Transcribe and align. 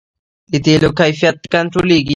د 0.51 0.53
تیلو 0.65 0.89
کیفیت 0.99 1.37
کنټرولیږي؟ 1.53 2.09